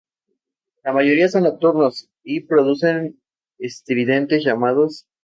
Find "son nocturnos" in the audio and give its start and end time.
1.29-2.09